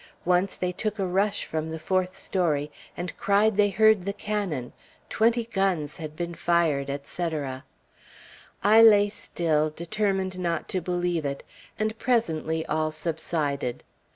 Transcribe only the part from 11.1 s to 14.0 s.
it; and presently all subsided.